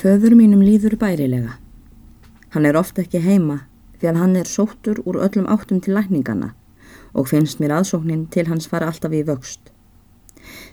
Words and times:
Föður 0.00 0.32
mínum 0.32 0.62
líður 0.64 0.94
bærilega. 0.96 1.58
Hann 2.54 2.64
er 2.64 2.76
ofta 2.80 3.02
ekki 3.02 3.20
heima 3.20 3.58
því 4.00 4.06
að 4.08 4.18
hann 4.22 4.36
er 4.40 4.48
sóttur 4.48 5.02
úr 5.04 5.18
öllum 5.26 5.48
áttum 5.52 5.82
til 5.84 5.92
lækningana 5.92 6.54
og 7.12 7.28
finnst 7.28 7.60
mér 7.60 7.74
aðsóknin 7.76 8.22
til 8.32 8.46
hans 8.48 8.64
fara 8.70 8.88
alltaf 8.88 9.12
í 9.12 9.20
vöxt. 9.28 9.60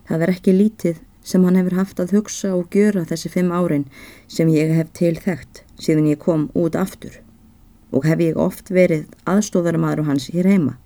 Það 0.07 0.23
er 0.23 0.31
ekki 0.31 0.53
lítið 0.55 1.01
sem 1.27 1.43
hann 1.43 1.59
hefur 1.59 1.75
haft 1.75 1.99
að 1.99 2.13
hugsa 2.15 2.53
og 2.55 2.71
gjöra 2.71 3.03
þessi 3.09 3.33
fimm 3.33 3.51
árin 3.51 3.83
sem 4.31 4.47
ég 4.47 4.71
hef 4.77 4.95
tilþægt 4.95 5.65
síðan 5.75 6.07
ég 6.13 6.23
kom 6.23 6.47
út 6.55 6.79
aftur 6.79 7.19
og 7.91 8.07
hef 8.07 8.23
ég 8.23 8.39
oft 8.39 8.71
verið 8.71 9.11
aðstóðarmadur 9.27 10.07
hans 10.07 10.29
hér 10.31 10.47
heima. 10.47 10.77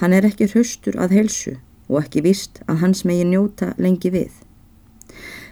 Hann 0.00 0.16
er 0.16 0.24
ekki 0.24 0.48
hraustur 0.54 0.96
að 0.96 1.18
helsu 1.20 1.58
og 1.90 2.00
ekki 2.00 2.24
vist 2.24 2.64
að 2.64 2.80
hans 2.86 3.04
megi 3.04 3.28
njóta 3.28 3.74
lengi 3.76 4.16
við. 4.22 4.32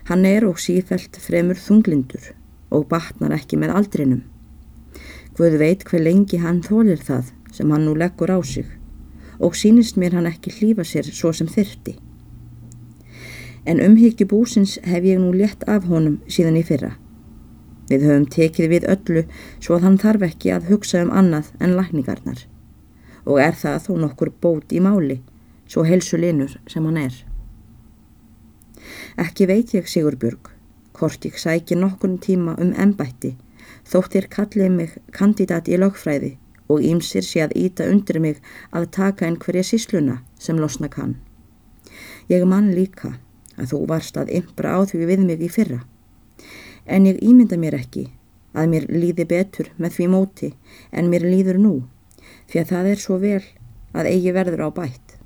Hann 0.05 0.25
er 0.29 0.45
og 0.45 0.59
sífælt 0.61 1.17
fremur 1.17 1.57
þunglindur 1.57 2.35
og 2.75 2.89
batnar 2.91 3.33
ekki 3.33 3.57
með 3.57 3.73
aldrinum. 3.79 4.23
Guð 5.39 5.57
veit 5.63 5.85
hver 5.89 6.05
lengi 6.05 6.41
hann 6.43 6.61
þólir 6.67 7.01
það 7.01 7.31
sem 7.55 7.71
hann 7.73 7.87
nú 7.89 7.95
leggur 7.97 8.31
á 8.31 8.39
sig 8.45 8.69
og 9.41 9.57
sínist 9.57 9.97
mér 9.97 10.19
hann 10.19 10.29
ekki 10.31 10.53
hlýfa 10.59 10.85
sér 10.85 11.09
svo 11.09 11.33
sem 11.33 11.49
þyrti. 11.49 11.97
En 13.65 13.81
umhyggju 13.81 14.29
búsins 14.29 14.77
hef 14.85 15.09
ég 15.09 15.19
nú 15.19 15.33
létt 15.33 15.65
af 15.67 15.89
honum 15.89 16.21
síðan 16.29 16.61
í 16.61 16.67
fyrra. 16.69 16.95
Við 17.89 18.05
höfum 18.05 18.29
tekið 18.37 18.73
við 18.77 18.89
öllu 18.93 19.27
svo 19.59 19.79
að 19.79 19.87
hann 19.89 20.01
þarf 20.05 20.29
ekki 20.29 20.53
að 20.53 20.69
hugsa 20.73 21.03
um 21.05 21.13
annað 21.13 21.53
en 21.61 21.77
lækningarnar 21.81 22.45
og 23.25 23.41
er 23.41 23.57
það 23.57 23.87
þó 23.87 23.93
nokkur 24.03 24.31
bót 24.41 24.73
í 24.77 24.85
máli, 24.85 25.23
svo 25.65 25.81
helsu 25.89 26.21
linur 26.21 26.59
sem 26.69 26.85
hann 26.85 27.01
er. 27.01 27.25
Ekki 29.17 29.47
veit 29.51 29.75
ég 29.75 29.89
Sigurbjörg, 29.91 30.51
hvort 30.95 31.25
ég 31.25 31.39
sæki 31.39 31.77
nokkun 31.79 32.19
tíma 32.23 32.55
um 32.63 32.73
ennbætti, 32.79 33.35
þóttir 33.89 34.29
kallið 34.31 34.73
mig 34.79 34.97
kandidat 35.13 35.69
í 35.69 35.79
lögfræði 35.81 36.35
og 36.69 36.85
ímsir 36.85 37.25
sé 37.27 37.43
að 37.45 37.57
íta 37.61 37.87
undir 37.91 38.21
mig 38.21 38.41
að 38.73 38.91
taka 38.97 39.27
einhverja 39.29 39.65
sísluna 39.67 40.21
sem 40.39 40.61
losna 40.61 40.89
kann. 40.89 41.17
Ég 42.29 42.45
mann 42.49 42.73
líka 42.75 43.17
að 43.59 43.73
þú 43.73 43.81
varst 43.91 44.17
að 44.19 44.33
ymbra 44.39 44.77
á 44.77 44.81
því 44.89 45.07
við 45.11 45.25
mig 45.29 45.43
í 45.45 45.51
fyrra, 45.53 45.81
en 46.87 47.07
ég 47.07 47.21
ímynda 47.23 47.59
mér 47.61 47.79
ekki 47.81 48.09
að 48.55 48.71
mér 48.73 48.87
líði 48.91 49.27
betur 49.29 49.71
með 49.77 49.99
því 49.99 50.09
móti 50.15 50.55
en 50.93 51.11
mér 51.11 51.27
líður 51.27 51.61
nú, 51.61 51.75
því 52.49 52.63
að 52.63 52.71
það 52.73 52.91
er 52.93 53.03
svo 53.03 53.19
vel 53.23 53.43
að 53.95 54.11
eigi 54.11 54.33
verður 54.35 54.67
á 54.67 54.69
bætt. 54.75 55.19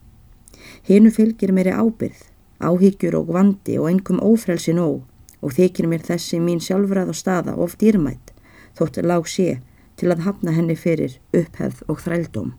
Hinnu 0.88 1.12
fylgir 1.12 1.52
mér 1.52 1.72
ábyrð 1.76 2.26
áhyggjur 2.60 3.16
og 3.20 3.32
vandi 3.34 3.78
og 3.78 3.90
engum 3.90 4.22
ófrelsi 4.24 4.74
nóg 4.74 5.04
og 5.40 5.54
þykir 5.54 5.86
mér 5.90 6.04
þessi 6.06 6.40
mín 6.42 6.62
sjálfræð 6.62 7.12
og 7.12 7.18
staða 7.18 7.54
of 7.56 7.76
dýrmætt 7.80 8.32
þótt 8.78 9.02
lág 9.02 9.28
sé 9.30 9.60
til 9.98 10.10
að 10.12 10.24
hafna 10.26 10.54
henni 10.54 10.76
fyrir 10.78 11.18
upphefð 11.34 11.84
og 11.90 12.02
þrældóm. 12.02 12.50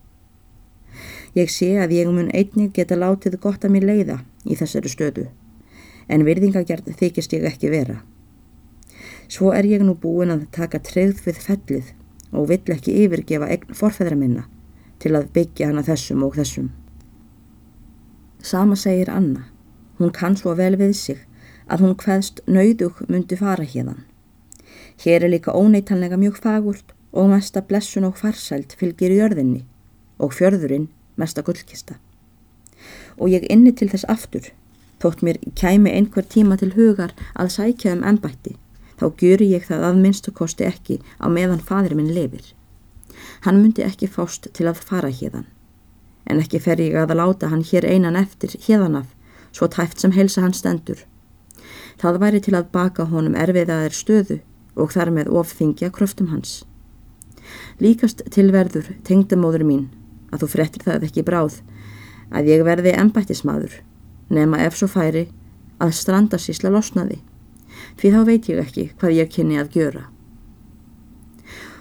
Ég 1.36 1.52
sé 1.52 1.76
að 1.80 1.94
ég 1.96 2.10
mun 2.12 2.32
einnig 2.36 2.74
geta 2.76 2.98
látið 3.00 3.40
gott 3.44 3.66
að 3.66 3.76
mér 3.76 3.88
leiða 3.92 4.18
í 4.46 4.58
þessari 4.60 4.92
stödu 4.92 5.28
en 6.10 6.26
virðingagjart 6.26 6.90
þykist 7.00 7.36
ég 7.38 7.46
ekki 7.46 7.70
vera. 7.70 8.00
Svo 9.30 9.54
er 9.54 9.68
ég 9.70 9.84
nú 9.86 9.94
búin 9.94 10.34
að 10.34 10.48
taka 10.56 10.82
treyð 10.82 11.22
við 11.28 11.44
fellið 11.46 11.92
og 12.34 12.50
vill 12.50 12.74
ekki 12.74 12.96
yfirgefa 13.04 13.50
eign 13.54 13.78
forfæðra 13.78 14.18
minna 14.18 14.48
til 15.00 15.14
að 15.16 15.30
byggja 15.36 15.70
hana 15.70 15.86
þessum 15.86 16.26
og 16.26 16.36
þessum. 16.40 16.72
Sama 18.42 18.76
segir 18.80 19.12
Anna. 19.14 19.46
Hún 20.00 20.14
kann 20.16 20.38
svo 20.40 20.56
vel 20.56 20.78
við 20.80 20.94
sig 20.96 21.26
að 21.68 21.84
hún 21.84 21.98
hvaðst 22.00 22.40
nauðug 22.48 23.02
myndi 23.12 23.38
fara 23.40 23.66
hérðan. 23.68 24.06
Hér 25.04 25.26
er 25.26 25.34
líka 25.34 25.56
óneitanlega 25.56 26.18
mjög 26.20 26.40
fagurt 26.44 26.94
og 27.12 27.30
mesta 27.32 27.62
blessun 27.62 28.08
og 28.08 28.18
farsælt 28.20 28.76
fylgir 28.80 29.12
í 29.12 29.20
jörðinni 29.20 29.66
og 30.20 30.34
fjörðurinn 30.36 30.88
mesta 31.20 31.44
gullkista. 31.44 31.98
Og 33.20 33.32
ég 33.34 33.46
inni 33.52 33.74
til 33.76 33.90
þess 33.92 34.08
aftur, 34.08 34.48
þótt 35.04 35.24
mér 35.26 35.40
kæmi 35.60 35.92
einhver 35.92 36.24
tíma 36.24 36.58
til 36.60 36.74
hugar 36.78 37.14
að 37.36 37.54
sækja 37.58 37.98
um 37.98 38.06
ennbætti, 38.08 38.56
þá 39.00 39.06
gjöru 39.20 39.52
ég 39.52 39.68
það 39.68 39.86
að 39.90 40.02
minnstu 40.04 40.32
kosti 40.36 40.68
ekki 40.68 41.00
á 41.20 41.28
meðan 41.28 41.64
fadur 41.64 41.96
minn 42.00 42.14
lifir. 42.16 42.54
Hann 43.44 43.60
myndi 43.62 43.84
ekki 43.84 44.08
fást 44.08 44.48
til 44.56 44.68
að 44.72 44.80
fara 44.80 45.12
hérðan, 45.12 45.48
en 46.28 46.40
ekki 46.40 46.60
fer 46.64 46.80
ég 46.80 46.96
að 47.00 47.18
láta 47.20 47.52
hann 47.52 47.64
hér 47.68 47.88
einan 47.88 48.20
eftir 48.20 48.56
hérðanaf 48.68 49.08
svo 49.52 49.68
tæft 49.68 50.00
sem 50.00 50.14
heilsa 50.16 50.42
hann 50.42 50.56
stendur. 50.56 51.04
Það 52.00 52.20
væri 52.24 52.42
til 52.44 52.56
að 52.56 52.72
baka 52.72 53.06
honum 53.12 53.36
erfiðaðir 53.36 53.96
stöðu 53.96 54.40
og 54.80 54.94
þar 54.96 55.12
með 55.16 55.32
ofþingja 55.42 55.92
kröftum 55.96 56.30
hans. 56.32 56.64
Líkast 57.80 58.24
tilverður 58.32 58.94
tengdamóður 59.08 59.66
mín 59.68 59.88
að 60.32 60.44
þú 60.44 60.52
frettir 60.54 60.86
það 60.86 61.08
ekki 61.10 61.26
bráð 61.28 61.60
að 62.30 62.52
ég 62.54 62.64
verði 62.68 62.94
ennbættismadur 62.94 63.80
nema 64.30 64.62
ef 64.66 64.78
svo 64.78 64.90
færi 64.92 65.28
að 65.82 65.96
strandarsísla 65.98 66.72
losnaði 66.74 67.20
því 68.00 68.14
þá 68.14 68.20
veit 68.28 68.50
ég 68.52 68.62
ekki 68.64 68.86
hvað 69.00 69.16
ég 69.18 69.32
kynni 69.34 69.60
að 69.60 69.76
gjöra. 69.76 70.06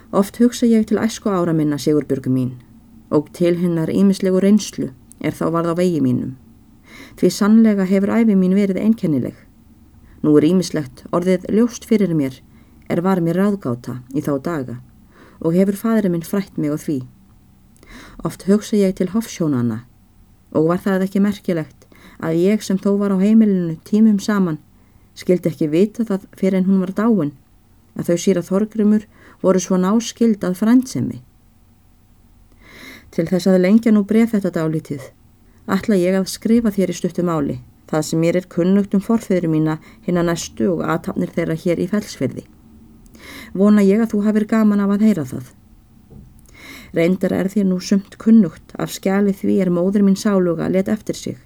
Oft 0.09 0.39
hugsa 0.41 0.65
ég 0.65 0.87
til 0.89 0.97
æsku 0.97 1.29
ára 1.29 1.53
minna 1.53 1.77
Sigurbjörgu 1.77 2.31
mín 2.33 2.55
og 3.13 3.29
til 3.33 3.55
hennar 3.61 3.91
ímislegu 3.93 4.41
reynslu 4.41 4.89
er 5.21 5.35
þá 5.35 5.49
varð 5.53 5.73
á 5.73 5.79
vegi 5.79 6.01
mínum. 6.01 6.37
Því 7.17 7.29
sannlega 7.33 7.87
hefur 7.89 8.13
æfi 8.13 8.35
mín 8.37 8.53
verið 8.57 8.81
einkennileg. 8.83 9.35
Nú 10.21 10.35
er 10.37 10.45
ímislegt 10.49 11.05
orðið 11.15 11.47
ljóst 11.55 11.87
fyrir 11.87 12.13
mér 12.13 12.41
er 12.89 13.01
var 13.05 13.21
mér 13.23 13.37
ráðgáta 13.39 13.99
í 14.13 14.21
þá 14.25 14.33
daga 14.43 14.75
og 15.39 15.55
hefur 15.55 15.77
fadri 15.79 16.09
minn 16.11 16.25
frætt 16.25 16.57
mig 16.57 16.73
á 16.73 16.77
því. 16.77 16.99
Oft 18.27 18.45
hugsa 18.49 18.75
ég 18.75 18.97
til 18.97 19.11
hofsjónana 19.13 19.85
og 20.51 20.67
var 20.69 20.81
það 20.83 21.05
ekki 21.07 21.21
merkilegt 21.23 21.85
að 22.19 22.41
ég 22.41 22.65
sem 22.65 22.79
þó 22.81 22.97
var 22.99 23.15
á 23.15 23.17
heimilinu 23.21 23.77
tímum 23.87 24.19
saman 24.19 24.59
skildi 25.15 25.51
ekki 25.51 25.69
vita 25.71 26.03
það 26.03 26.27
fyrir 26.39 26.59
en 26.59 26.67
hún 26.67 26.83
var 26.83 26.93
dáin 26.97 27.31
að 27.95 28.11
þau 28.11 28.17
síra 28.23 28.43
þorgrymur 28.45 29.07
voru 29.41 29.61
svo 29.63 29.79
náskild 29.79 30.43
að 30.43 30.59
frændsemi. 30.59 31.21
Til 33.09 33.25
þess 33.29 33.47
að 33.49 33.63
lengja 33.63 33.93
nú 33.93 34.03
bref 34.07 34.35
þetta 34.35 34.51
dálítið 34.59 35.09
ætla 35.69 35.97
ég 35.99 36.17
að 36.17 36.29
skrifa 36.31 36.71
þér 36.73 36.93
í 36.93 36.95
stuttu 36.97 37.23
máli, 37.25 37.59
það 37.89 38.05
sem 38.07 38.21
mér 38.23 38.39
er 38.39 38.47
kunnugt 38.49 38.95
um 38.97 39.03
forfeyður 39.05 39.49
mína 39.51 39.77
hinn 40.05 40.17
að 40.17 40.31
næstu 40.31 40.69
og 40.73 40.81
aðtapnir 40.81 41.33
þeirra 41.35 41.57
hér 41.63 41.81
í 41.83 41.87
felsfyrði. 41.91 42.45
Vona 43.53 43.83
ég 43.85 44.01
að 44.01 44.13
þú 44.13 44.23
hafið 44.25 44.47
gaman 44.49 44.81
af 44.81 44.95
að 44.95 45.05
heyra 45.07 45.25
það. 45.29 45.51
Reyndar 46.97 47.35
er 47.37 47.51
þér 47.53 47.67
nú 47.69 47.77
sumt 47.85 48.17
kunnugt 48.21 48.73
af 48.81 48.93
skjali 48.95 49.33
því 49.37 49.59
er 49.61 49.73
móður 49.73 50.07
mín 50.07 50.17
sáluga 50.17 50.69
let 50.73 50.89
eftir 50.89 51.17
sig 51.17 51.37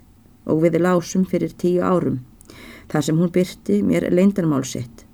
og 0.48 0.64
við 0.64 0.80
lásum 0.84 1.24
fyrir 1.28 1.52
tíu 1.60 1.84
árum, 1.84 2.22
þar 2.92 3.04
sem 3.08 3.20
hún 3.20 3.32
byrti 3.32 3.80
mér 3.84 4.10
leindarmál 4.12 4.64
sitt. 4.68 5.06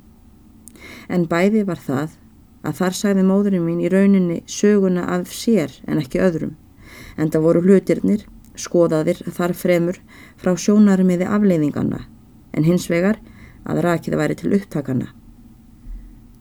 En 1.10 1.26
bæði 1.30 1.66
var 1.66 1.82
það 1.82 2.18
að 2.66 2.82
þar 2.82 2.98
sæði 2.98 3.26
móðurinn 3.26 3.66
mín 3.66 3.82
í 3.82 3.90
rauninni 3.90 4.42
söguna 4.46 5.06
af 5.16 5.34
sér 5.34 5.74
en 5.88 6.02
ekki 6.02 6.22
öðrum, 6.22 6.58
en 7.18 7.30
það 7.34 7.46
voru 7.46 7.66
hlutirnir 7.66 8.26
skoðaðir 8.60 9.22
þar 9.36 9.54
fremur 9.58 10.00
frá 10.40 10.54
sjónarmiði 10.56 11.28
afleiðinganna 11.28 12.06
en 12.54 12.68
hins 12.68 12.90
vegar 12.92 13.20
að 13.70 13.82
rakið 13.86 14.18
væri 14.20 14.38
til 14.40 14.54
upptakana. 14.58 15.10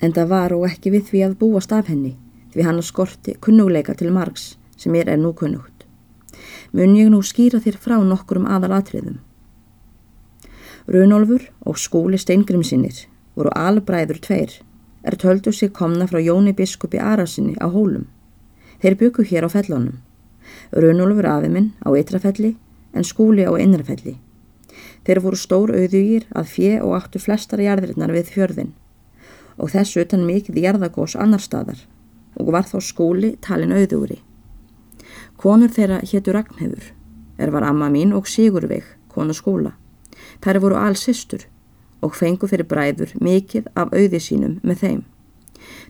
En 0.00 0.14
það 0.14 0.30
var 0.30 0.54
og 0.54 0.66
ekki 0.68 0.92
við 0.94 1.08
því 1.10 1.22
að 1.26 1.38
búast 1.40 1.72
af 1.74 1.90
henni 1.90 2.16
því 2.54 2.66
hann 2.66 2.82
skorti 2.82 3.36
kunnuleika 3.44 3.94
til 3.98 4.12
margs 4.14 4.56
sem 4.78 4.94
ég 4.94 5.08
er 5.08 5.18
nú 5.18 5.32
kunnugt. 5.34 5.86
Mun 6.72 6.96
ég 6.96 7.10
nú 7.10 7.22
skýra 7.22 7.60
þér 7.62 7.78
frá 7.82 7.96
nokkur 8.04 8.42
um 8.42 8.46
aðalatriðum. 8.46 9.18
Runolfur 10.88 11.48
og 11.66 11.78
skúli 11.78 12.18
steingrimsinnir 12.18 13.06
voru 13.36 13.52
albræður 13.54 14.20
tveir 14.24 14.54
er 15.02 15.16
töldu 15.16 15.52
sig 15.52 15.72
komna 15.72 16.06
frá 16.06 16.20
Jóni 16.20 16.54
biskupi 16.56 16.98
Arasinni 16.98 17.56
á 17.60 17.66
hólum. 17.68 18.06
Þeir 18.80 18.96
byggu 19.02 19.24
hér 19.26 19.46
á 19.46 19.50
fellunum. 20.48 20.98
Runolfur 20.98 21.26
afiminn 21.26 21.72
á 21.80 21.88
eitrafelli 21.96 22.56
en 22.92 23.04
skúli 23.04 23.44
á 23.44 23.52
innrafelli. 23.56 24.18
Þeir 25.04 25.20
voru 25.24 25.36
stór 25.36 25.72
auðugir 25.72 26.26
að 26.36 26.50
fjö 26.52 26.72
og 26.84 26.94
áttu 26.98 27.18
flestar 27.18 27.60
jarðirinnar 27.60 28.12
við 28.12 28.32
fjörðin 28.34 28.74
og 29.58 29.72
þessu 29.72 30.04
utan 30.04 30.26
mikið 30.26 30.60
jarðagós 30.62 31.16
annar 31.16 31.40
staðar 31.40 31.80
og 32.38 32.52
var 32.52 32.68
þá 32.68 32.78
skúli 32.84 33.36
talin 33.40 33.72
auðugri. 33.72 34.20
Konur 35.36 35.72
þeirra 35.72 36.02
héttu 36.04 36.32
Ragnhefur, 36.34 36.92
er 37.38 37.50
var 37.50 37.64
amma 37.64 37.88
mín 37.90 38.12
og 38.14 38.28
Sigurveig, 38.28 38.84
konu 39.08 39.34
skúla. 39.34 39.72
Þær 40.44 40.60
voru 40.62 40.78
alls 40.78 41.02
sýstur 41.06 41.48
og 42.02 42.14
fengu 42.14 42.46
fyrir 42.46 42.68
bræður 42.68 43.16
mikið 43.18 43.72
af 43.74 43.90
auði 43.94 44.20
sínum 44.22 44.60
með 44.62 44.84
þeim. 44.84 45.02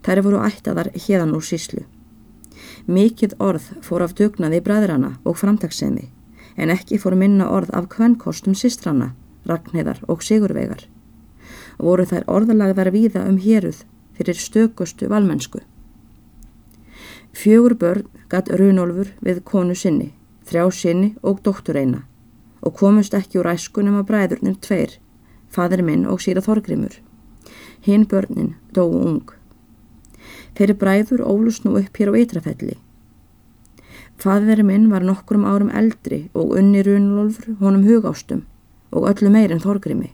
Þær 0.05 0.23
voru 0.25 0.43
ættaðar 0.47 0.93
hérdan 0.95 1.35
úr 1.37 1.45
síslu. 1.45 1.85
Mikið 2.89 3.35
orð 3.39 3.67
fór 3.85 4.03
af 4.07 4.15
dugnaði 4.17 4.63
bræðrana 4.65 5.19
og 5.29 5.37
framtagsemi 5.37 6.09
en 6.57 6.73
ekki 6.75 6.99
fór 6.99 7.15
minna 7.21 7.47
orð 7.53 7.71
af 7.77 7.89
kvennkostum 7.93 8.55
sistrana, 8.57 9.13
Ragnhildar 9.47 10.01
og 10.09 10.23
Sigurvegar. 10.23 10.89
voru 11.79 12.05
þær 12.05 12.27
orðalagðar 12.27 12.91
víða 12.91 13.25
um 13.29 13.39
héruð 13.39 13.85
fyrir 14.19 14.35
stökustu 14.35 15.09
valmennsku. 15.09 15.61
Fjögur 17.33 17.77
börn 17.79 18.09
gatt 18.29 18.51
Runolfur 18.51 19.13
við 19.23 19.45
konu 19.45 19.75
sinni, 19.75 20.13
þrjá 20.49 20.71
sinni 20.73 21.15
og 21.23 21.43
dóttur 21.45 21.79
eina 21.79 22.05
og 22.63 22.75
komust 22.75 23.15
ekki 23.15 23.39
úr 23.39 23.53
æskunum 23.53 24.01
að 24.01 24.09
bræðurnir 24.09 24.57
tveir, 24.59 24.97
fadur 25.49 25.85
minn 25.87 26.09
og 26.11 26.19
síra 26.21 26.43
Þorgrimur. 26.43 26.97
Hinn 27.87 28.09
börnin 28.11 28.57
dóu 28.75 28.91
ung. 28.99 29.38
Þeirri 30.59 30.77
bræður 30.81 31.25
ólust 31.25 31.65
nú 31.65 31.77
upp 31.79 31.99
hér 32.01 32.13
á 32.13 32.19
Ytrafelli. 32.19 32.77
Fadur 34.19 34.65
minn 34.67 34.89
var 34.91 35.05
nokkrum 35.07 35.45
árum 35.47 35.71
eldri 35.71 36.25
og 36.35 36.57
unni 36.59 36.83
Runolfur 36.83 37.55
honum 37.61 37.85
hugástum 37.87 38.43
og 38.91 39.07
öllu 39.11 39.31
meir 39.31 39.53
en 39.55 39.63
Þorgrimi. 39.63 40.11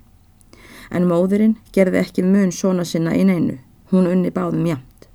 En 0.93 1.09
móðurinn 1.09 1.57
gerði 1.73 2.03
ekki 2.03 2.25
mun 2.27 2.53
svona 2.53 2.85
sinna 2.85 3.15
í 3.17 3.25
neinu, 3.25 3.57
hún 3.91 4.11
unni 4.11 4.31
báðum 4.35 4.67
jæmt. 4.69 5.09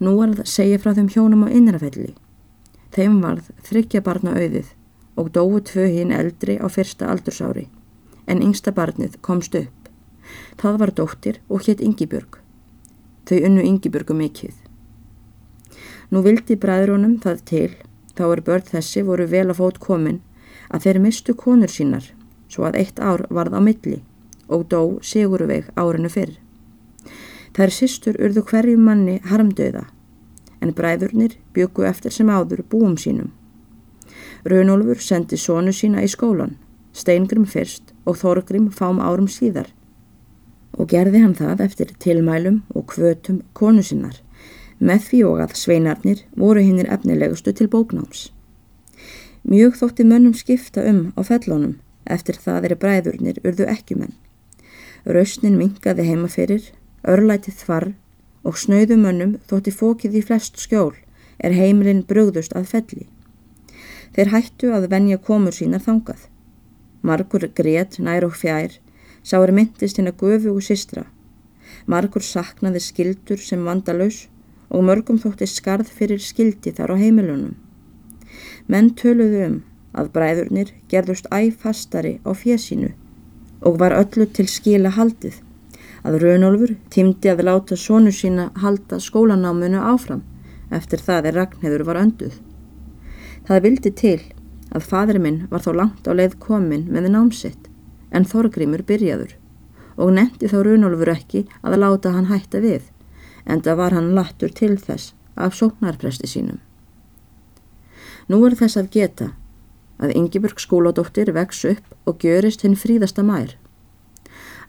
Nú 0.00 0.16
er 0.24 0.32
það 0.32 0.44
að 0.46 0.52
segja 0.54 0.80
frá 0.80 0.94
þeim 0.96 1.10
hjónum 1.12 1.44
á 1.44 1.48
innrafelli. 1.52 2.14
Þeim 2.96 3.20
varð 3.20 3.50
þryggja 3.68 4.00
barna 4.06 4.32
auðið 4.38 4.72
og 5.20 5.28
dói 5.36 5.60
tvö 5.68 5.84
hinn 5.92 6.14
eldri 6.16 6.56
á 6.56 6.66
fyrsta 6.72 7.10
aldursári, 7.12 7.68
en 8.26 8.40
yngsta 8.40 8.72
barnið 8.72 9.20
komst 9.20 9.54
upp. 9.58 9.90
Það 10.56 10.80
var 10.80 10.94
dóttir 10.96 11.42
og 11.48 11.66
hétt 11.66 11.84
Yngibjörg. 11.84 12.40
Þau 13.30 13.44
unnu 13.46 13.62
Yngibjörgu 13.62 14.14
mikill. 14.18 14.56
Nú 16.10 16.18
vildi 16.24 16.56
bræðrónum 16.58 17.12
það 17.22 17.42
til, 17.46 17.68
þá 18.18 18.24
er 18.26 18.40
börn 18.48 18.66
þessi 18.72 19.04
voru 19.06 19.28
vel 19.30 19.44
að 19.52 19.60
fót 19.60 19.78
komin, 19.78 20.16
að 20.66 20.88
þeir 20.88 20.98
mistu 21.04 21.36
konur 21.38 21.70
sínar, 21.70 22.08
svo 22.50 22.66
að 22.66 22.80
eitt 22.82 22.98
ár 22.98 23.22
varð 23.30 23.54
á 23.54 23.60
milli 23.62 24.00
og 24.50 24.66
dó 24.66 24.98
Sigurveig 25.06 25.70
árinu 25.78 26.10
fyrr. 26.10 26.34
Þær 27.54 27.76
sýstur 27.78 28.18
urðu 28.18 28.42
hverju 28.50 28.82
manni 28.82 29.20
harmdauða, 29.30 29.86
en 30.58 30.74
bræðurnir 30.74 31.38
byggu 31.54 31.86
eftir 31.86 32.10
sem 32.10 32.34
áður 32.34 32.66
búum 32.66 32.98
sínum. 32.98 33.30
Runolfur 34.42 34.98
sendi 34.98 35.38
sónu 35.38 35.70
sína 35.70 36.02
í 36.02 36.10
skólan, 36.10 36.58
Steingrim 36.90 37.46
fyrst 37.46 37.94
og 38.02 38.18
Þorgrim 38.18 38.72
fám 38.74 38.98
árum 38.98 39.30
síðar 39.30 39.70
og 40.78 40.90
gerði 40.92 41.22
hann 41.24 41.36
það 41.38 41.62
eftir 41.66 41.94
tilmælum 41.98 42.62
og 42.74 42.86
kvötum 42.92 43.42
konu 43.52 43.82
sinnar, 43.82 44.16
með 44.78 45.06
því 45.08 45.22
og 45.28 45.44
að 45.44 45.56
sveinarnir 45.60 46.24
voru 46.36 46.62
hinnir 46.64 46.90
efnilegustu 46.92 47.52
til 47.52 47.68
bóknáms. 47.72 48.30
Mjög 49.44 49.78
þótti 49.80 50.04
mönnum 50.04 50.34
skipta 50.36 50.84
um 50.88 51.12
á 51.16 51.20
fellónum 51.24 51.78
eftir 52.04 52.36
það 52.40 52.68
eru 52.68 52.76
bræðurnir 52.82 53.40
urðu 53.44 53.68
ekkjumenn. 53.72 54.12
Rausnin 55.04 55.56
mingaði 55.56 56.04
heima 56.08 56.28
fyrir, 56.28 56.62
örlætið 57.08 57.62
þvar 57.62 57.86
og 58.44 58.58
snauðu 58.60 58.98
mönnum 59.00 59.38
þótti 59.48 59.72
fókið 59.72 60.18
í 60.20 60.26
flest 60.28 60.60
skjól 60.60 60.94
er 61.40 61.56
heimilinn 61.56 62.04
brugðust 62.08 62.52
að 62.56 62.68
felli. 62.74 63.06
Þeir 64.14 64.32
hættu 64.34 64.72
að 64.74 64.88
venja 64.92 65.18
komur 65.22 65.54
sína 65.56 65.80
þangað. 65.80 66.26
Margur 67.00 67.46
grét 67.56 67.96
nær 68.02 68.26
og 68.26 68.36
fjær, 68.36 68.74
sá 69.22 69.38
er 69.40 69.52
myndist 69.54 69.98
hinn 69.98 70.10
að 70.10 70.20
gufu 70.22 70.54
og 70.54 70.62
sistra. 70.64 71.04
Margur 71.86 72.24
saknaði 72.24 72.82
skildur 72.84 73.40
sem 73.42 73.64
vandalaus 73.64 74.26
og 74.70 74.84
mörgum 74.86 75.18
þótti 75.22 75.48
skarð 75.50 75.90
fyrir 75.98 76.22
skildi 76.22 76.72
þar 76.76 76.94
á 76.94 77.02
heimilunum. 77.02 77.54
Menn 78.70 78.90
töluðu 78.94 79.44
um 79.46 79.60
að 79.98 80.10
bræðurnir 80.14 80.74
gerðust 80.90 81.26
æfastari 81.34 82.18
á 82.22 82.30
fjesinu 82.34 82.92
og 83.66 83.78
var 83.82 83.96
öllu 83.96 84.26
til 84.30 84.46
skila 84.48 84.92
haldið 84.94 85.40
að 86.06 86.20
Raunolfur 86.22 86.76
tímdi 86.94 87.32
að 87.32 87.44
láta 87.48 87.76
sónu 87.76 88.12
sína 88.14 88.50
halda 88.62 89.00
skólanáminu 89.02 89.80
áfram 89.92 90.22
eftir 90.70 91.02
það 91.06 91.30
er 91.30 91.36
Ragnheður 91.40 91.84
var 91.88 91.98
önduð. 92.00 92.36
Það 93.46 93.64
vildi 93.66 93.92
til 94.02 94.20
að 94.70 94.86
fadri 94.86 95.18
minn 95.18 95.42
var 95.50 95.64
þó 95.64 95.72
langt 95.74 96.06
á 96.06 96.14
leið 96.14 96.38
komin 96.38 96.86
með 96.94 97.10
námsitt 97.10 97.69
en 98.10 98.26
Þorgrímur 98.26 98.82
byrjaður 98.86 99.36
og 100.00 100.14
netti 100.16 100.48
þá 100.48 100.58
Raunolfur 100.64 101.12
ekki 101.12 101.44
að 101.62 101.78
láta 101.82 102.14
hann 102.14 102.30
hætta 102.30 102.62
við 102.64 102.88
en 103.44 103.62
það 103.64 103.80
var 103.80 103.96
hann 103.96 104.12
lattur 104.16 104.52
til 104.54 104.76
þess 104.78 105.14
af 105.36 105.56
sóknarpresti 105.56 106.28
sínum. 106.28 106.60
Nú 108.28 108.40
er 108.46 108.56
þess 108.58 108.78
að 108.78 108.90
geta 108.94 109.32
að 110.00 110.14
Ingeborg 110.16 110.60
skóladóttir 110.62 111.32
vex 111.36 111.64
upp 111.68 112.08
og 112.08 112.20
gjörist 112.22 112.64
hinn 112.64 112.78
fríðasta 112.78 113.24
mær. 113.26 113.56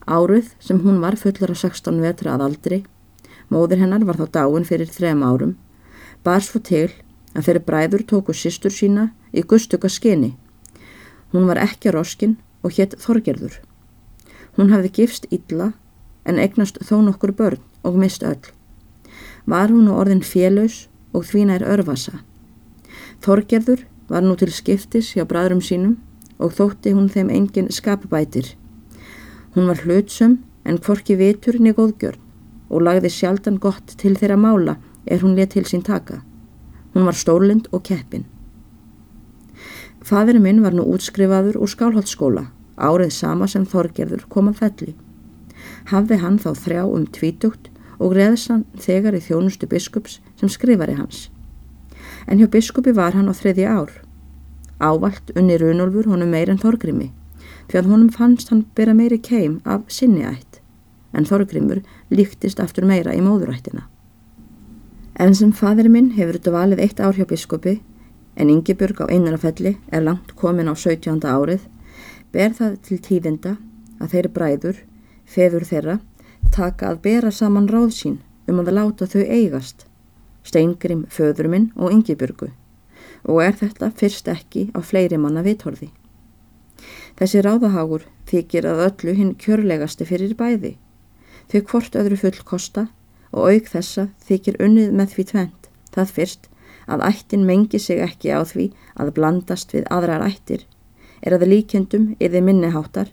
Áruð 0.08 0.52
sem 0.60 0.82
hún 0.82 1.00
var 1.04 1.16
fullar 1.16 1.54
af 1.54 1.62
16 1.62 2.02
vetra 2.02 2.36
að 2.36 2.46
aldri, 2.48 2.80
móður 3.54 3.84
hennar 3.84 4.06
var 4.08 4.18
þá 4.20 4.40
dáin 4.40 4.68
fyrir 4.68 4.90
þrem 4.90 5.24
árum, 5.24 5.58
bar 6.24 6.42
svo 6.44 6.60
til 6.60 6.90
að 7.36 7.46
þeirri 7.48 7.66
bræður 7.68 8.06
tóku 8.10 8.36
sýstur 8.36 8.74
sína 8.74 9.12
í 9.32 9.44
gustuka 9.46 9.90
skinni. 9.90 10.34
Hún 11.32 11.48
var 11.48 11.62
ekki 11.62 11.94
roskin 11.94 12.36
og 12.64 12.76
hétt 12.78 12.98
Þorgerður. 13.02 13.60
Hún 14.58 14.72
hafði 14.74 14.92
gifst 15.00 15.28
illa 15.32 15.72
en 16.26 16.40
eignast 16.40 16.80
þó 16.86 17.00
nokkur 17.06 17.34
börn 17.36 17.62
og 17.84 17.98
mist 17.98 18.24
öll. 18.24 18.52
Var 19.46 19.72
hún 19.74 19.90
á 19.90 19.94
orðin 19.98 20.24
félös 20.26 20.88
og 21.14 21.26
þvína 21.30 21.60
er 21.60 21.68
örfasa. 21.74 22.22
Þorgerður 23.22 23.86
var 24.10 24.26
nú 24.26 24.36
til 24.38 24.52
skiptis 24.54 25.14
hjá 25.16 25.26
bræðrum 25.26 25.62
sínum 25.64 25.98
og 26.38 26.54
þótti 26.58 26.94
hún 26.96 27.10
þeim 27.10 27.30
engin 27.30 27.72
skapbætir. 27.72 28.56
Hún 29.56 29.68
var 29.70 29.82
hlutsum 29.86 30.40
en 30.66 30.78
hvorki 30.78 31.18
vitur 31.18 31.58
niður 31.60 31.80
góðgjörn 31.80 32.28
og 32.72 32.86
lagði 32.88 33.12
sjaldan 33.12 33.60
gott 33.60 33.96
til 34.00 34.16
þeirra 34.16 34.38
mála 34.40 34.78
er 35.06 35.24
hún 35.24 35.36
let 35.36 35.56
til 35.56 35.66
sín 35.68 35.84
taka. 35.84 36.22
Hún 36.94 37.08
var 37.08 37.18
stórlind 37.18 37.68
og 37.72 37.84
keppin. 37.84 38.26
Fadurinn 40.12 40.44
minn 40.44 40.64
var 40.64 40.76
nú 40.76 40.84
útskrifaður 40.92 41.58
úr 41.64 41.72
skálholtskóla, 41.72 42.50
árið 42.76 43.14
sama 43.16 43.48
sem 43.48 43.64
Þorgerður 43.64 44.28
kom 44.30 44.52
að 44.52 44.64
felli. 44.64 44.96
Hafði 45.88 46.22
hann 46.22 46.40
þá 46.42 46.52
þrjá 46.66 46.82
um 46.86 47.06
tvítugt 47.08 47.70
og 47.98 48.18
reðsan 48.18 48.66
þegar 48.76 49.16
í 49.16 49.24
þjónustu 49.24 49.72
biskups 49.72 50.20
sem 50.36 50.52
skrifari 50.52 50.98
hans 51.00 51.30
en 52.28 52.40
hjá 52.40 52.48
biskupi 52.48 52.94
var 52.96 53.16
hann 53.18 53.30
á 53.30 53.34
þriðja 53.36 53.74
ár. 53.78 53.92
Ávalt 54.82 55.32
unni 55.38 55.58
Runolfur 55.62 56.10
honum 56.10 56.32
meir 56.34 56.50
en 56.50 56.60
Þorgrimi, 56.62 57.12
því 57.70 57.80
að 57.80 57.90
honum 57.92 58.10
fannst 58.14 58.50
hann 58.50 58.66
bera 58.76 58.96
meiri 58.98 59.20
keim 59.22 59.60
af 59.66 59.86
sinni 59.94 60.26
ætt, 60.26 60.62
en 61.14 61.28
Þorgrimur 61.30 61.84
líktist 62.10 62.62
aftur 62.64 62.88
meira 62.90 63.16
í 63.16 63.22
móðurættina. 63.22 63.86
En 65.22 65.36
sem 65.38 65.52
fadur 65.54 65.90
minn 65.92 66.14
hefur 66.18 66.40
dvalið 66.42 66.82
eitt 66.86 67.02
ár 67.04 67.18
hjá 67.18 67.28
biskupi, 67.30 67.80
en 68.42 68.50
Ingeburg 68.50 69.04
á 69.04 69.06
einarafelli 69.06 69.76
er 69.94 70.02
langt 70.02 70.34
komin 70.40 70.72
á 70.72 70.74
17. 70.74 71.22
árið, 71.22 71.68
ber 72.34 72.58
það 72.58 72.80
til 72.88 72.98
tíðinda 73.06 73.54
að 74.02 74.16
þeirri 74.16 74.34
bræður, 74.38 74.82
feður 75.30 75.68
þeirra, 75.70 76.00
taka 76.50 76.90
að 76.90 77.02
bera 77.06 77.32
saman 77.32 77.70
ráð 77.70 77.94
sín 78.00 78.20
um 78.50 78.60
að 78.64 78.74
láta 78.80 79.06
þau 79.06 79.22
eigast 79.22 79.86
Steingrim 80.44 81.06
föðurminn 81.14 81.70
og 81.78 81.94
Ingiburgu 81.94 82.50
og 83.30 83.42
er 83.46 83.54
þetta 83.60 83.92
fyrst 83.98 84.30
ekki 84.32 84.70
á 84.74 84.82
fleiri 84.82 85.20
manna 85.22 85.44
vitorði. 85.46 85.92
Þessi 87.20 87.44
ráðahágur 87.46 88.08
þykir 88.32 88.66
að 88.72 88.82
öllu 88.88 89.14
hinn 89.18 89.36
kjörlegasti 89.38 90.08
fyrir 90.10 90.34
bæði. 90.40 90.74
Þau 91.52 91.62
hvort 91.70 91.98
öðru 92.00 92.18
full 92.18 92.40
kosta 92.48 92.88
og 93.30 93.52
auk 93.52 93.70
þessa 93.70 94.08
þykir 94.26 94.58
unnið 94.66 94.96
með 94.98 95.14
því 95.14 95.28
tvent. 95.34 95.70
Það 95.94 96.16
fyrst 96.18 96.50
að 96.88 97.06
ættin 97.10 97.46
mengi 97.46 97.80
sig 97.80 98.02
ekki 98.04 98.34
á 98.34 98.42
því 98.46 98.72
að 98.96 99.14
blandast 99.18 99.74
við 99.76 99.88
aðrar 99.94 100.26
ættir 100.26 100.66
er 101.22 101.36
að 101.38 101.48
líkendum 101.52 102.16
yfir 102.20 102.46
minniháttar 102.46 103.12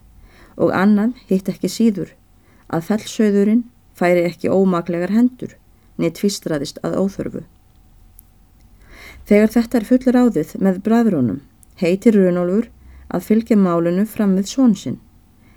og 0.56 0.72
annað 0.74 1.18
hitt 1.28 1.48
ekki 1.52 1.70
síður 1.72 2.14
að 2.68 2.86
fellsauðurinn 2.88 3.64
færi 3.98 4.24
ekki 4.28 4.50
ómaglegar 4.52 5.12
hendur 5.14 5.54
niður 5.98 6.16
tvistraðist 6.20 6.78
að 6.86 6.98
óþörfu. 7.02 7.42
Þegar 9.28 9.52
þetta 9.54 9.78
er 9.78 9.86
fullur 9.88 10.18
áðið 10.22 10.54
með 10.64 10.80
bræðrónum 10.86 11.40
heitir 11.82 12.16
Runolfur 12.16 12.70
að 13.12 13.26
fylgja 13.28 13.58
málunu 13.60 14.06
fram 14.08 14.36
við 14.38 14.50
svonsinn 14.52 14.98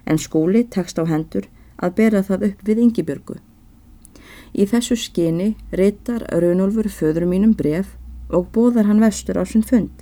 en 0.06 0.20
skúli 0.20 0.66
tekst 0.76 1.00
á 1.00 1.06
hendur 1.08 1.48
að 1.78 1.96
bera 2.00 2.22
það 2.26 2.46
upp 2.50 2.68
við 2.68 2.84
Yngibjörgu. 2.86 3.38
Í 4.52 4.68
þessu 4.68 4.98
skyni 5.00 5.54
reytar 5.72 6.26
Runolfur 6.44 6.90
föður 6.92 7.28
mínum 7.30 7.54
bref 7.56 7.96
og 8.32 8.50
bóðar 8.56 8.88
hann 8.90 9.04
vestur 9.04 9.40
á 9.40 9.44
sinn 9.46 9.64
fund. 9.64 9.94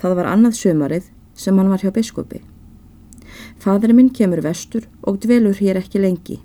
Það 0.00 0.16
var 0.18 0.30
annað 0.32 0.58
sömarið 0.60 1.10
sem 1.34 1.56
hann 1.58 1.70
var 1.72 1.82
hjá 1.84 1.92
biskupi. 1.92 2.42
Fadri 3.60 3.92
minn 3.96 4.10
kemur 4.10 4.42
vestur 4.44 4.86
og 5.02 5.20
dvelur 5.24 5.56
hér 5.60 5.80
ekki 5.80 6.00
lengi. 6.02 6.40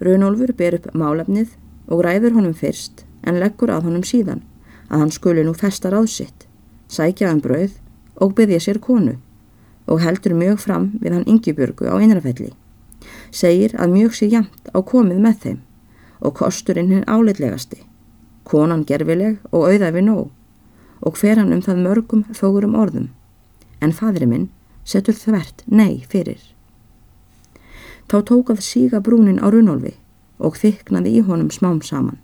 Runolfur 0.00 0.52
ber 0.54 0.78
upp 0.78 0.92
málefnið 0.94 1.56
og 1.88 2.04
ræður 2.06 2.36
honum 2.38 2.54
fyrst 2.54 3.04
en 3.26 3.40
leggur 3.42 3.72
að 3.74 3.88
honum 3.88 4.04
síðan 4.06 4.44
að 4.88 5.02
hann 5.02 5.14
skuli 5.14 5.44
nú 5.44 5.54
festa 5.56 5.90
ráð 5.92 6.08
sitt, 6.12 6.46
sækja 6.88 7.32
um 7.32 7.42
brauð 7.44 7.74
og 8.22 8.34
byggja 8.38 8.60
sér 8.62 8.80
konu 8.82 9.18
og 9.88 10.02
heldur 10.04 10.36
mjög 10.36 10.60
fram 10.60 10.90
við 11.02 11.16
hann 11.16 11.28
yngjubjörgu 11.28 11.88
á 11.88 11.96
einrafelli. 11.96 12.52
segir 13.30 13.74
að 13.76 13.92
mjög 13.92 14.14
sé 14.14 14.26
jæmt 14.26 14.70
á 14.74 14.78
komið 14.82 15.18
með 15.24 15.36
þeim 15.42 15.58
og 16.20 16.34
kosturinn 16.34 16.90
hinn 16.92 17.04
áleitlegasti, 17.06 17.78
konan 18.48 18.84
gerfileg 18.88 19.38
og 19.52 19.68
auðafi 19.68 20.02
nóg 20.04 20.28
og 21.06 21.18
hver 21.20 21.38
hann 21.38 21.52
um 21.54 21.62
það 21.62 21.82
mörgum 21.84 22.24
fógurum 22.34 22.74
orðum, 22.74 23.10
en 23.80 23.94
fadri 23.94 24.26
minn 24.26 24.48
setur 24.88 25.14
þvert 25.14 25.62
nei 25.66 26.02
fyrir. 26.10 26.40
Þá 28.08 28.16
tókað 28.30 28.64
síga 28.64 29.02
brúnin 29.04 29.38
á 29.38 29.46
runolfi 29.52 29.94
og 30.42 30.56
þyknaði 30.58 31.18
í 31.18 31.24
honum 31.28 31.52
smám 31.54 31.82
saman, 31.84 32.18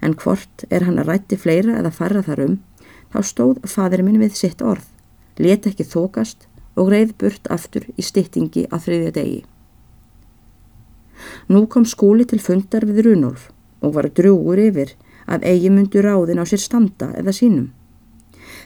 en 0.00 0.14
hvort 0.14 0.64
er 0.70 0.86
hann 0.86 1.00
að 1.02 1.12
rætti 1.12 1.36
fleira 1.40 1.76
eða 1.80 1.92
farra 1.98 2.22
þar 2.24 2.44
um, 2.46 2.56
þá 3.12 3.20
stóð 3.26 3.60
fadri 3.66 4.06
minn 4.06 4.20
við 4.22 4.38
sitt 4.38 4.62
orð, 4.62 4.86
let 5.38 5.66
ekki 5.68 5.84
þokast 5.84 6.46
og 6.78 6.92
reið 6.94 7.14
burt 7.20 7.48
aftur 7.50 7.88
í 7.96 8.04
styttingi 8.04 8.68
að 8.70 8.84
þriðja 8.86 9.14
degi. 9.18 9.40
Nú 11.50 11.66
kom 11.66 11.84
skúli 11.88 12.26
til 12.28 12.38
fundar 12.38 12.86
við 12.86 13.08
Runolf 13.08 13.48
og 13.82 13.96
var 13.96 14.10
drúur 14.14 14.60
yfir 14.62 14.94
að 15.28 15.44
eigi 15.50 15.70
myndu 15.72 16.02
ráðin 16.04 16.40
á 16.40 16.44
sér 16.48 16.62
standa 16.62 17.10
eða 17.20 17.34
sínum. 17.36 17.68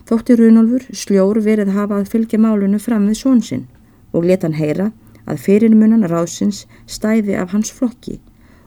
Þótti 0.08 0.36
Runolfur 0.38 0.86
sljór 0.96 1.40
verið 1.44 1.72
hafa 1.76 2.00
að 2.00 2.10
fylgja 2.14 2.40
málunu 2.42 2.80
fram 2.82 3.08
við 3.10 3.20
svonsinn 3.22 3.66
og 4.12 4.26
let 4.28 4.46
hann 4.46 4.58
heyra 4.58 4.90
að 5.26 5.42
fyrirmunan 5.44 6.06
ráðsins 6.10 6.64
stæði 6.86 7.36
af 7.38 7.52
hans 7.54 7.70
flokki 7.74 8.18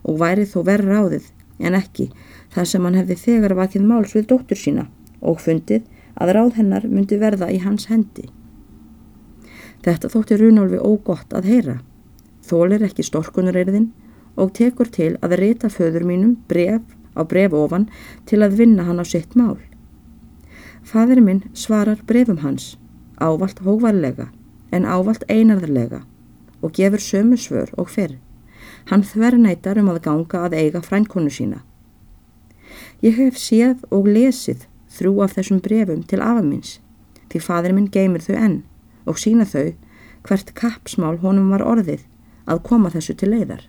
og 0.03 0.19
væri 0.21 0.45
þó 0.47 0.61
verð 0.67 0.91
ráðið 0.91 1.31
en 1.59 1.75
ekki 1.79 2.09
þar 2.55 2.69
sem 2.71 2.87
hann 2.87 2.99
hefði 2.99 3.19
þegar 3.23 3.57
vakið 3.59 3.89
máls 3.89 4.15
við 4.15 4.29
dóttur 4.31 4.59
sína 4.59 4.87
og 5.21 5.41
fundið 5.43 5.83
að 6.15 6.33
ráð 6.37 6.53
hennar 6.59 6.87
myndi 6.87 7.19
verða 7.19 7.51
í 7.51 7.59
hans 7.63 7.89
hendi. 7.91 8.29
Þetta 9.83 10.11
þótti 10.13 10.39
Runolfi 10.39 10.79
ógott 10.79 11.35
að 11.35 11.51
heyra 11.51 11.79
þólir 12.45 12.85
ekki 12.85 13.05
storkunareyðin 13.05 13.89
og 14.39 14.53
tekur 14.55 14.89
til 14.91 15.15
að 15.25 15.37
reyta 15.41 15.71
föður 15.71 16.05
mínum 16.07 16.35
bref 16.49 16.83
á 17.15 17.21
bref 17.23 17.53
ofan 17.53 17.87
til 18.25 18.43
að 18.43 18.57
vinna 18.59 18.83
hann 18.83 19.01
á 19.01 19.05
sitt 19.05 19.35
mál. 19.35 19.57
Fadur 20.83 21.21
minn 21.21 21.43
svarar 21.53 22.03
brefum 22.05 22.43
hans, 22.43 22.77
ávalt 23.17 23.63
hóvarlega 23.65 24.29
en 24.71 24.85
ávalt 24.85 25.23
einarðarlega 25.29 26.03
og 26.61 26.73
gefur 26.75 27.01
sömu 27.01 27.37
svör 27.37 27.71
og 27.77 27.89
fyrr. 27.89 28.19
Hann 28.85 29.03
þvernætar 29.03 29.79
um 29.81 29.89
að 29.89 30.03
ganga 30.05 30.45
að 30.45 30.57
eiga 30.59 30.81
frænkonu 30.81 31.31
sína. 31.31 31.63
Ég 33.01 33.17
hef 33.17 33.37
séð 33.37 33.83
og 33.91 34.07
lesið 34.07 34.67
þrjú 34.95 35.21
af 35.23 35.35
þessum 35.37 35.61
brefum 35.61 36.03
til 36.03 36.21
afamins 36.21 36.79
því 37.31 37.41
fadur 37.43 37.75
minn 37.75 37.91
geymir 37.91 38.23
þau 38.23 38.35
enn 38.39 38.57
og 39.05 39.19
sína 39.21 39.45
þau 39.49 39.73
hvert 40.25 40.53
kappsmál 40.57 41.17
honum 41.21 41.51
var 41.53 41.65
orðið 41.65 42.05
að 42.49 42.61
koma 42.69 42.91
þessu 42.93 43.15
til 43.17 43.33
leiðar. 43.33 43.63